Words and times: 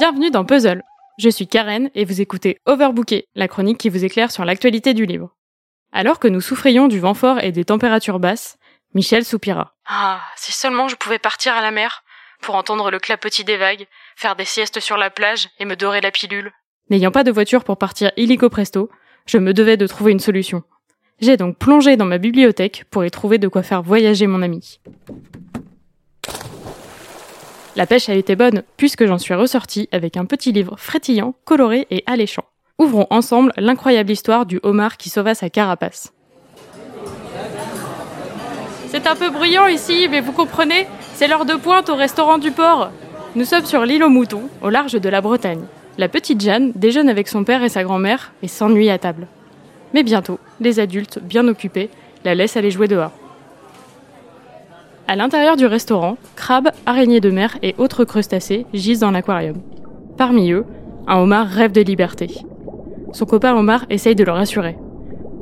Bienvenue 0.00 0.30
dans 0.30 0.46
Puzzle. 0.46 0.82
Je 1.18 1.28
suis 1.28 1.46
Karen 1.46 1.90
et 1.94 2.06
vous 2.06 2.22
écoutez 2.22 2.58
Overbooké, 2.64 3.28
la 3.34 3.48
chronique 3.48 3.76
qui 3.76 3.90
vous 3.90 4.02
éclaire 4.02 4.30
sur 4.30 4.46
l'actualité 4.46 4.94
du 4.94 5.04
livre. 5.04 5.36
Alors 5.92 6.18
que 6.18 6.26
nous 6.26 6.40
souffrions 6.40 6.88
du 6.88 6.98
vent 6.98 7.12
fort 7.12 7.38
et 7.40 7.52
des 7.52 7.66
températures 7.66 8.18
basses, 8.18 8.56
Michel 8.94 9.26
soupira. 9.26 9.74
Ah, 9.86 10.22
si 10.36 10.52
seulement 10.52 10.88
je 10.88 10.96
pouvais 10.96 11.18
partir 11.18 11.52
à 11.52 11.60
la 11.60 11.70
mer, 11.70 12.02
pour 12.40 12.54
entendre 12.54 12.90
le 12.90 12.98
clapotis 12.98 13.44
des 13.44 13.58
vagues, 13.58 13.86
faire 14.16 14.36
des 14.36 14.46
siestes 14.46 14.80
sur 14.80 14.96
la 14.96 15.10
plage 15.10 15.50
et 15.58 15.66
me 15.66 15.76
dorer 15.76 16.00
la 16.00 16.10
pilule. 16.10 16.50
N'ayant 16.88 17.10
pas 17.10 17.22
de 17.22 17.30
voiture 17.30 17.62
pour 17.62 17.76
partir 17.76 18.10
illico 18.16 18.48
presto, 18.48 18.88
je 19.26 19.36
me 19.36 19.52
devais 19.52 19.76
de 19.76 19.86
trouver 19.86 20.12
une 20.12 20.18
solution. 20.18 20.62
J'ai 21.20 21.36
donc 21.36 21.58
plongé 21.58 21.98
dans 21.98 22.06
ma 22.06 22.16
bibliothèque 22.16 22.86
pour 22.90 23.04
y 23.04 23.10
trouver 23.10 23.36
de 23.36 23.48
quoi 23.48 23.62
faire 23.62 23.82
voyager 23.82 24.26
mon 24.26 24.40
ami. 24.40 24.80
La 27.76 27.86
pêche 27.86 28.08
a 28.08 28.14
été 28.14 28.34
bonne, 28.34 28.62
puisque 28.76 29.06
j'en 29.06 29.18
suis 29.18 29.34
ressortie 29.34 29.88
avec 29.92 30.16
un 30.16 30.24
petit 30.24 30.52
livre 30.52 30.74
frétillant, 30.76 31.34
coloré 31.44 31.86
et 31.90 32.02
alléchant. 32.06 32.44
Ouvrons 32.78 33.06
ensemble 33.10 33.52
l'incroyable 33.56 34.10
histoire 34.10 34.46
du 34.46 34.58
homard 34.62 34.96
qui 34.96 35.08
sauva 35.08 35.34
sa 35.34 35.50
carapace. 35.50 36.12
C'est 38.88 39.06
un 39.06 39.14
peu 39.14 39.30
bruyant 39.30 39.68
ici, 39.68 40.08
mais 40.10 40.20
vous 40.20 40.32
comprenez, 40.32 40.88
c'est 41.14 41.28
l'heure 41.28 41.44
de 41.44 41.54
pointe 41.54 41.90
au 41.90 41.94
restaurant 41.94 42.38
du 42.38 42.50
port. 42.50 42.90
Nous 43.36 43.44
sommes 43.44 43.66
sur 43.66 43.84
l'île 43.84 44.02
aux 44.02 44.08
moutons, 44.08 44.48
au 44.62 44.68
large 44.68 44.94
de 44.94 45.08
la 45.08 45.20
Bretagne. 45.20 45.64
La 45.96 46.08
petite 46.08 46.40
Jeanne 46.40 46.72
déjeune 46.74 47.08
avec 47.08 47.28
son 47.28 47.44
père 47.44 47.62
et 47.62 47.68
sa 47.68 47.84
grand-mère 47.84 48.32
et 48.42 48.48
s'ennuie 48.48 48.90
à 48.90 48.98
table. 48.98 49.28
Mais 49.94 50.02
bientôt, 50.02 50.40
les 50.58 50.80
adultes, 50.80 51.20
bien 51.22 51.46
occupés, 51.46 51.90
la 52.24 52.34
laissent 52.34 52.56
aller 52.56 52.72
jouer 52.72 52.88
dehors. 52.88 53.12
À 55.10 55.16
l'intérieur 55.16 55.56
du 55.56 55.66
restaurant, 55.66 56.18
crabes, 56.36 56.68
araignées 56.86 57.18
de 57.18 57.32
mer 57.32 57.58
et 57.64 57.74
autres 57.78 58.04
crustacés 58.04 58.64
gisent 58.72 59.00
dans 59.00 59.10
l'aquarium. 59.10 59.56
Parmi 60.16 60.52
eux, 60.52 60.64
un 61.08 61.18
homard 61.18 61.48
rêve 61.48 61.72
de 61.72 61.80
liberté. 61.80 62.28
Son 63.10 63.24
copain 63.24 63.56
homard 63.56 63.86
essaye 63.90 64.14
de 64.14 64.22
le 64.22 64.30
rassurer. 64.30 64.78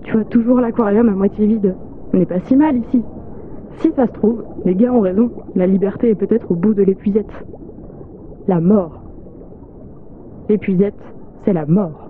Tu 0.04 0.12
vois 0.12 0.24
toujours 0.24 0.60
l'aquarium 0.60 1.10
à 1.10 1.12
moitié 1.12 1.46
vide. 1.46 1.76
On 2.14 2.16
n'est 2.16 2.24
pas 2.24 2.40
si 2.46 2.56
mal 2.56 2.78
ici. 2.78 3.02
Si 3.80 3.90
ça 3.94 4.06
se 4.06 4.12
trouve, 4.12 4.42
les 4.64 4.74
gars 4.74 4.90
ont 4.90 5.02
raison, 5.02 5.30
la 5.54 5.66
liberté 5.66 6.08
est 6.08 6.14
peut-être 6.14 6.50
au 6.50 6.54
bout 6.54 6.72
de 6.72 6.82
l'épuisette. 6.82 7.28
La 8.46 8.60
mort. 8.60 9.02
L'épuisette, 10.48 10.98
c'est 11.44 11.52
la 11.52 11.66
mort. 11.66 12.08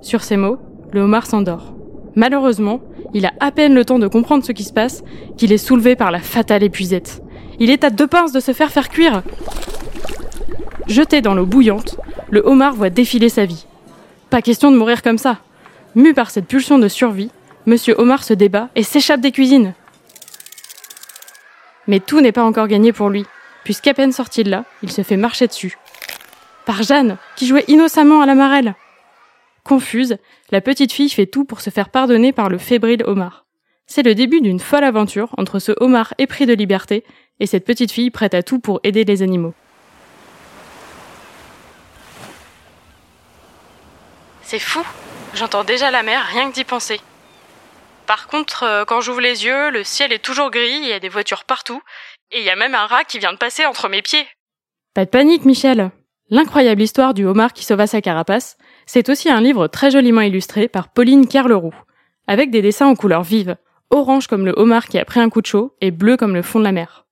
Sur 0.00 0.22
ces 0.22 0.36
mots, 0.36 0.56
le 0.92 1.02
homard 1.02 1.26
s'endort. 1.26 1.76
Malheureusement, 2.14 2.80
il 3.14 3.26
a 3.26 3.32
à 3.40 3.50
peine 3.50 3.74
le 3.74 3.84
temps 3.84 3.98
de 3.98 4.08
comprendre 4.08 4.44
ce 4.44 4.52
qui 4.52 4.64
se 4.64 4.72
passe 4.72 5.02
qu'il 5.36 5.52
est 5.52 5.58
soulevé 5.58 5.96
par 5.96 6.10
la 6.10 6.20
fatale 6.20 6.62
épuisette. 6.62 7.22
Il 7.58 7.70
est 7.70 7.84
à 7.84 7.90
deux 7.90 8.06
pinces 8.06 8.32
de 8.32 8.40
se 8.40 8.52
faire 8.52 8.70
faire 8.70 8.88
cuire. 8.88 9.22
Jeté 10.86 11.20
dans 11.20 11.34
l'eau 11.34 11.46
bouillante, 11.46 11.96
le 12.30 12.44
homard 12.44 12.74
voit 12.74 12.90
défiler 12.90 13.28
sa 13.28 13.44
vie. 13.44 13.66
Pas 14.30 14.42
question 14.42 14.70
de 14.70 14.76
mourir 14.76 15.02
comme 15.02 15.18
ça. 15.18 15.38
Mu 15.94 16.14
par 16.14 16.30
cette 16.30 16.46
pulsion 16.46 16.78
de 16.78 16.88
survie, 16.88 17.30
Monsieur 17.64 17.94
Homard 18.00 18.24
se 18.24 18.34
débat 18.34 18.70
et 18.74 18.82
s'échappe 18.82 19.20
des 19.20 19.30
cuisines. 19.30 19.74
Mais 21.86 22.00
tout 22.00 22.20
n'est 22.20 22.32
pas 22.32 22.42
encore 22.42 22.66
gagné 22.66 22.92
pour 22.92 23.08
lui, 23.08 23.24
puisqu'à 23.62 23.94
peine 23.94 24.10
sorti 24.10 24.42
de 24.42 24.50
là, 24.50 24.64
il 24.82 24.90
se 24.90 25.02
fait 25.02 25.16
marcher 25.16 25.46
dessus. 25.46 25.78
Par 26.64 26.82
Jeanne, 26.82 27.18
qui 27.36 27.46
jouait 27.46 27.64
innocemment 27.68 28.20
à 28.20 28.26
la 28.26 28.34
marelle. 28.34 28.74
Confuse, 29.64 30.16
la 30.50 30.60
petite 30.60 30.92
fille 30.92 31.10
fait 31.10 31.26
tout 31.26 31.44
pour 31.44 31.60
se 31.60 31.70
faire 31.70 31.88
pardonner 31.88 32.32
par 32.32 32.48
le 32.48 32.58
fébrile 32.58 33.04
homard. 33.06 33.46
C'est 33.86 34.02
le 34.02 34.14
début 34.14 34.40
d'une 34.40 34.60
folle 34.60 34.84
aventure 34.84 35.34
entre 35.38 35.58
ce 35.58 35.72
homard 35.80 36.14
épris 36.18 36.46
de 36.46 36.54
liberté 36.54 37.04
et 37.40 37.46
cette 37.46 37.64
petite 37.64 37.92
fille 37.92 38.10
prête 38.10 38.34
à 38.34 38.42
tout 38.42 38.58
pour 38.58 38.80
aider 38.82 39.04
les 39.04 39.22
animaux. 39.22 39.54
C'est 44.42 44.58
fou, 44.58 44.84
j'entends 45.34 45.64
déjà 45.64 45.90
la 45.90 46.02
mer 46.02 46.24
rien 46.24 46.50
que 46.50 46.54
d'y 46.54 46.64
penser. 46.64 47.00
Par 48.06 48.26
contre, 48.26 48.64
euh, 48.64 48.84
quand 48.84 49.00
j'ouvre 49.00 49.20
les 49.20 49.44
yeux, 49.44 49.70
le 49.70 49.84
ciel 49.84 50.12
est 50.12 50.18
toujours 50.18 50.50
gris, 50.50 50.80
il 50.82 50.88
y 50.88 50.92
a 50.92 50.98
des 50.98 51.08
voitures 51.08 51.44
partout, 51.44 51.80
et 52.30 52.40
il 52.40 52.44
y 52.44 52.50
a 52.50 52.56
même 52.56 52.74
un 52.74 52.86
rat 52.86 53.04
qui 53.04 53.18
vient 53.18 53.32
de 53.32 53.38
passer 53.38 53.64
entre 53.64 53.88
mes 53.88 54.02
pieds. 54.02 54.26
Pas 54.94 55.04
de 55.04 55.10
panique, 55.10 55.44
Michel. 55.44 55.90
L'incroyable 56.32 56.80
histoire 56.80 57.12
du 57.12 57.26
homard 57.26 57.52
qui 57.52 57.62
sauva 57.62 57.86
sa 57.86 58.00
carapace, 58.00 58.56
c'est 58.86 59.10
aussi 59.10 59.28
un 59.28 59.42
livre 59.42 59.66
très 59.66 59.90
joliment 59.90 60.22
illustré 60.22 60.66
par 60.66 60.88
Pauline 60.88 61.26
Carleroux, 61.26 61.74
avec 62.26 62.50
des 62.50 62.62
dessins 62.62 62.86
en 62.86 62.94
couleurs 62.94 63.22
vives, 63.22 63.56
orange 63.90 64.28
comme 64.28 64.46
le 64.46 64.54
homard 64.56 64.86
qui 64.86 64.98
a 64.98 65.04
pris 65.04 65.20
un 65.20 65.28
coup 65.28 65.42
de 65.42 65.46
chaud 65.46 65.76
et 65.82 65.90
bleu 65.90 66.16
comme 66.16 66.32
le 66.32 66.40
fond 66.40 66.58
de 66.58 66.64
la 66.64 66.72
mer. 66.72 67.04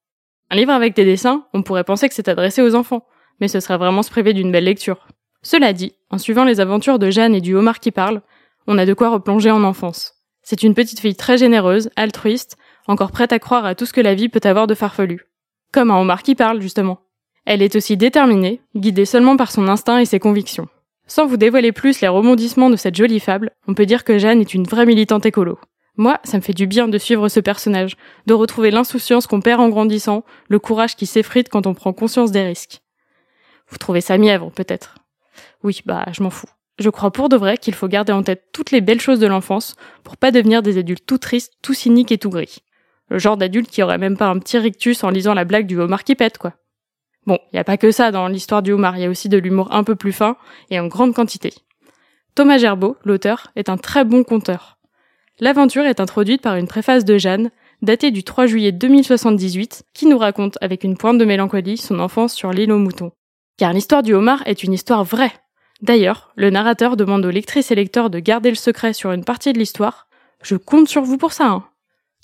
Un 0.49 0.57
livre 0.57 0.73
avec 0.73 0.97
des 0.97 1.05
dessins, 1.05 1.45
on 1.53 1.63
pourrait 1.63 1.85
penser 1.85 2.09
que 2.09 2.15
c'est 2.15 2.31
adressé 2.31 2.63
aux 2.63 2.75
enfants, 2.75 3.05
mais 3.43 3.49
ce 3.49 3.61
serait 3.61 3.77
vraiment 3.77 4.03
se 4.03 4.11
priver 4.11 4.33
d'une 4.33 4.51
belle 4.51 4.65
lecture. 4.65 5.07
Cela 5.43 5.75
dit, 5.75 5.93
en 6.09 6.17
suivant 6.17 6.45
les 6.45 6.59
aventures 6.59 6.99
de 6.99 7.11
Jeanne 7.11 7.35
et 7.35 7.43
du 7.43 7.55
homard 7.55 7.81
qui 7.81 7.91
parle, 7.91 8.23
on 8.67 8.79
a 8.79 8.87
de 8.87 8.95
quoi 8.95 9.11
replonger 9.11 9.51
en 9.51 9.65
enfance. 9.65 10.15
C'est 10.43 10.63
une 10.63 10.73
petite 10.73 11.01
fille 11.01 11.15
très 11.15 11.37
généreuse, 11.37 11.91
altruiste, 11.95 12.57
encore 12.87 13.13
prête 13.13 13.35
à 13.35 13.39
croire 13.39 13.67
à 13.67 13.75
tout 13.75 13.85
ce 13.85 13.93
que 13.93 14.01
la 14.01 14.15
vie 14.15 14.31
peut 14.31 14.49
avoir 14.49 14.67
de 14.67 14.75
farfelu. 14.75 15.27
Comme 15.73 15.91
un 15.91 16.01
homard 16.01 16.23
qui 16.23 16.35
parle, 16.35 16.63
justement. 16.63 17.01
Elle 17.53 17.63
est 17.63 17.75
aussi 17.75 17.97
déterminée, 17.97 18.61
guidée 18.77 19.05
seulement 19.05 19.37
par 19.37 19.51
son 19.51 19.67
instinct 19.67 19.99
et 19.99 20.05
ses 20.05 20.21
convictions. 20.21 20.69
Sans 21.09 21.27
vous 21.27 21.37
dévoiler 21.37 21.73
plus 21.73 22.01
les 22.01 22.07
rebondissements 22.07 22.71
de 22.71 22.77
cette 22.77 22.95
jolie 22.95 23.19
fable, 23.19 23.51
on 23.67 23.75
peut 23.75 23.87
dire 23.87 24.05
que 24.05 24.19
Jeanne 24.19 24.41
est 24.41 24.55
une 24.55 24.69
vraie 24.69 24.87
militante 24.87 25.27
écolo. 25.27 25.59
Moi, 25.97 26.21
ça 26.23 26.37
me 26.37 26.43
fait 26.43 26.53
du 26.53 26.69
bien 26.69 26.87
de 26.87 26.97
suivre 26.97 27.29
ce 27.29 27.41
personnage, 27.41 27.97
de 28.29 28.35
retrouver 28.35 28.71
l'insouciance 28.71 29.27
qu'on 29.27 29.41
perd 29.41 29.61
en 29.61 29.69
grandissant, 29.69 30.23
le 30.47 30.61
courage 30.61 30.95
qui 30.95 31.07
s'effrite 31.07 31.49
quand 31.49 31.67
on 31.67 31.75
prend 31.75 31.93
conscience 31.93 32.31
des 32.31 32.45
risques. 32.45 32.83
Vous 33.67 33.79
trouvez 33.79 34.01
ça 34.01 34.17
mièvre, 34.17 34.53
peut-être? 34.53 34.99
Oui, 35.65 35.81
bah, 35.85 36.07
je 36.13 36.23
m'en 36.23 36.31
fous. 36.31 36.47
Je 36.79 36.89
crois 36.89 37.11
pour 37.11 37.29
de 37.29 37.37
vrai 37.37 37.59
qu'il 37.59 37.75
faut 37.75 37.89
garder 37.89 38.13
en 38.13 38.23
tête 38.23 38.45
toutes 38.53 38.71
les 38.71 38.81
belles 38.81 39.01
choses 39.01 39.19
de 39.19 39.27
l'enfance 39.27 39.75
pour 40.05 40.17
pas 40.17 40.31
devenir 40.31 40.63
des 40.63 40.79
adultes 40.79 41.05
tout 41.05 41.19
tristes, 41.19 41.55
tout 41.63 41.75
cyniques 41.75 42.13
et 42.13 42.19
tout 42.19 42.31
gris. 42.31 42.59
Le 43.09 43.19
genre 43.19 43.37
d'adulte 43.37 43.71
qui 43.73 43.83
aurait 43.83 43.99
même 43.99 44.17
pas 44.17 44.29
un 44.29 44.39
petit 44.39 44.57
rictus 44.57 45.03
en 45.03 45.11
lisant 45.11 45.35
la 45.35 45.45
blague 45.45 45.67
du 45.67 45.81
homard 45.81 46.05
qui 46.05 46.15
pète, 46.15 46.39
quoi. 46.39 46.53
Bon, 47.27 47.39
il 47.53 47.57
n'y 47.57 47.61
a 47.61 47.65
pas 47.65 47.77
que 47.77 47.91
ça 47.91 48.11
dans 48.11 48.29
l'histoire 48.29 48.63
du 48.63 48.73
homard, 48.73 48.97
il 48.97 49.03
y 49.03 49.07
a 49.07 49.11
aussi 49.11 49.29
de 49.29 49.39
l'humour 49.39 49.73
un 49.73 49.85
peu 49.85 49.95
plus 49.95 50.13
fin 50.13 50.37
et 50.71 50.81
en 50.81 50.87
grande 50.87 51.15
quantité. 51.15 51.53
Thomas 52.35 52.59
Gerbeau, 52.59 52.97
l'auteur, 53.05 53.51
est 53.57 53.69
un 53.69 53.77
très 53.77 54.05
bon 54.05 54.25
conteur. 54.25 54.79
L'aventure 55.39 55.85
est 55.85 56.01
introduite 56.01 56.43
par 56.43 56.57
une 56.57 56.69
préface 56.69 57.05
de 57.05 57.19
Jeanne, 57.19 57.51
datée 57.83 58.11
du 58.11 58.25
3 58.25 58.47
juillet 58.47 58.73
2078, 58.73 59.85
qui 59.95 60.07
nous 60.07 60.19
raconte 60.19 60.59
avec 60.61 60.85
une 60.85 60.97
pointe 60.97 61.19
de 61.19 61.25
mélancolie 61.25 61.77
son 61.77 61.99
enfance 61.99 62.35
sur 62.35 62.53
l'île 62.53 62.73
aux 62.73 62.79
moutons. 62.79 63.13
Car 63.57 63.73
l'histoire 63.73 64.03
du 64.03 64.15
homard 64.15 64.43
est 64.47 64.63
une 64.63 64.73
histoire 64.73 65.05
vraie, 65.05 65.33
D'ailleurs, 65.83 66.31
le 66.37 66.51
narrateur 66.51 66.97
demande 66.97 67.25
aux 67.25 67.31
lectrices 67.31 67.71
et 67.71 67.75
lecteurs 67.75 68.11
de 68.11 68.19
garder 68.19 68.51
le 68.51 68.57
secret 68.57 68.93
sur 68.93 69.13
une 69.13 69.25
partie 69.25 69.53
de 69.53 69.59
l'histoire. 69.59 70.09
Je 70.43 70.57
compte 70.57 70.89
sur 70.89 71.03
vous 71.03 71.17
pour 71.17 71.33
ça, 71.33 71.47
hein. 71.47 71.65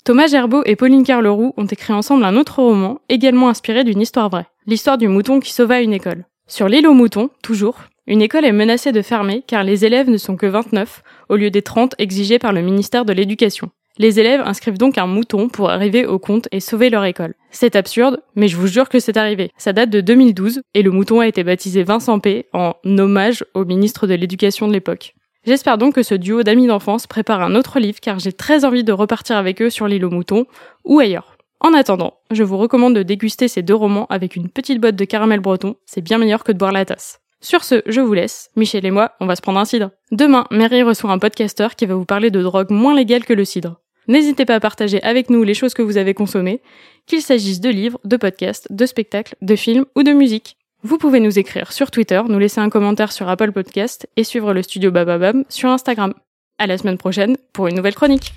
Thomas 0.03 0.27
Gerbeau 0.27 0.61
et 0.65 0.75
Pauline 0.75 1.03
Carleroux 1.03 1.53
ont 1.57 1.65
écrit 1.65 1.91
ensemble 1.91 2.23
un 2.23 2.37
autre 2.37 2.61
roman, 2.61 3.01
également 3.09 3.49
inspiré 3.49 3.83
d'une 3.83 3.99
histoire 3.99 4.29
vraie. 4.29 4.47
L'histoire 4.69 4.97
du 4.97 5.07
mouton 5.07 5.39
qui 5.39 5.53
sauva 5.53 5.79
une 5.79 5.93
école. 5.93 6.25
Sur 6.45 6.67
l'île 6.67 6.87
aux 6.87 6.93
moutons, 6.93 7.29
toujours, 7.41 7.79
une 8.05 8.21
école 8.21 8.43
est 8.43 8.51
menacée 8.51 8.91
de 8.91 9.01
fermer 9.01 9.41
car 9.47 9.63
les 9.63 9.85
élèves 9.85 10.09
ne 10.09 10.17
sont 10.17 10.35
que 10.35 10.45
29 10.45 11.03
au 11.29 11.37
lieu 11.37 11.49
des 11.49 11.61
30 11.61 11.95
exigés 11.99 12.37
par 12.37 12.51
le 12.51 12.61
ministère 12.61 13.05
de 13.05 13.13
l'Éducation. 13.13 13.69
Les 13.97 14.19
élèves 14.19 14.41
inscrivent 14.43 14.77
donc 14.77 14.97
un 14.97 15.07
mouton 15.07 15.47
pour 15.47 15.69
arriver 15.69 16.05
au 16.05 16.19
compte 16.19 16.49
et 16.51 16.59
sauver 16.59 16.89
leur 16.89 17.05
école. 17.05 17.33
C'est 17.49 17.77
absurde, 17.77 18.21
mais 18.35 18.49
je 18.49 18.57
vous 18.57 18.67
jure 18.67 18.89
que 18.89 18.99
c'est 18.99 19.15
arrivé. 19.15 19.51
Ça 19.57 19.71
date 19.71 19.89
de 19.89 20.01
2012 20.01 20.59
et 20.73 20.83
le 20.83 20.91
mouton 20.91 21.21
a 21.21 21.29
été 21.29 21.45
baptisé 21.45 21.83
Vincent 21.83 22.19
P 22.19 22.47
en 22.51 22.73
hommage 22.85 23.45
au 23.53 23.63
ministre 23.63 24.05
de 24.05 24.15
l'Éducation 24.15 24.67
de 24.67 24.73
l'époque. 24.73 25.15
J'espère 25.45 25.77
donc 25.77 25.95
que 25.95 26.03
ce 26.03 26.13
duo 26.13 26.43
d'amis 26.43 26.67
d'enfance 26.67 27.07
prépare 27.07 27.41
un 27.41 27.55
autre 27.55 27.79
livre 27.79 28.01
car 28.01 28.19
j'ai 28.19 28.33
très 28.33 28.65
envie 28.65 28.83
de 28.83 28.91
repartir 28.91 29.37
avec 29.37 29.61
eux 29.61 29.69
sur 29.69 29.87
l'île 29.87 30.03
aux 30.03 30.11
moutons 30.11 30.45
ou 30.83 30.99
ailleurs. 30.99 31.36
En 31.67 31.73
attendant, 31.73 32.13
je 32.31 32.43
vous 32.43 32.57
recommande 32.57 32.95
de 32.95 33.03
déguster 33.03 33.49
ces 33.49 33.61
deux 33.61 33.75
romans 33.75 34.05
avec 34.09 34.37
une 34.37 34.47
petite 34.47 34.79
boîte 34.79 34.95
de 34.95 35.03
caramel 35.03 35.41
breton, 35.41 35.75
c'est 35.85 35.99
bien 35.99 36.17
meilleur 36.17 36.45
que 36.45 36.53
de 36.53 36.57
boire 36.57 36.71
la 36.71 36.85
tasse. 36.85 37.19
Sur 37.41 37.65
ce, 37.65 37.81
je 37.85 37.99
vous 37.99 38.13
laisse. 38.13 38.51
Michel 38.55 38.85
et 38.85 38.91
moi, 38.91 39.11
on 39.19 39.25
va 39.25 39.35
se 39.35 39.41
prendre 39.41 39.59
un 39.59 39.65
cidre. 39.65 39.91
Demain, 40.13 40.45
Mary 40.49 40.81
reçoit 40.81 41.11
un 41.11 41.19
podcasteur 41.19 41.75
qui 41.75 41.85
va 41.85 41.95
vous 41.95 42.05
parler 42.05 42.31
de 42.31 42.41
drogues 42.41 42.71
moins 42.71 42.95
légales 42.95 43.25
que 43.25 43.33
le 43.33 43.43
cidre. 43.43 43.81
N'hésitez 44.07 44.45
pas 44.45 44.55
à 44.55 44.59
partager 44.61 45.03
avec 45.03 45.29
nous 45.29 45.43
les 45.43 45.53
choses 45.53 45.73
que 45.73 45.81
vous 45.81 45.97
avez 45.97 46.13
consommées, 46.13 46.61
qu'il 47.05 47.21
s'agisse 47.21 47.59
de 47.59 47.69
livres, 47.69 47.99
de 48.05 48.15
podcasts, 48.15 48.71
de 48.71 48.85
spectacles, 48.85 49.35
de 49.41 49.57
films 49.57 49.83
ou 49.97 50.03
de 50.03 50.13
musique. 50.13 50.55
Vous 50.83 50.97
pouvez 50.97 51.19
nous 51.19 51.37
écrire 51.37 51.73
sur 51.73 51.91
Twitter, 51.91 52.21
nous 52.29 52.39
laisser 52.39 52.61
un 52.61 52.69
commentaire 52.69 53.11
sur 53.11 53.27
Apple 53.27 53.51
Podcast 53.51 54.07
et 54.15 54.23
suivre 54.23 54.53
le 54.53 54.63
studio 54.63 54.89
Bababam 54.89 55.43
sur 55.49 55.67
Instagram. 55.67 56.13
À 56.59 56.65
la 56.65 56.77
semaine 56.77 56.97
prochaine 56.97 57.35
pour 57.51 57.67
une 57.67 57.75
nouvelle 57.75 57.95
chronique. 57.95 58.31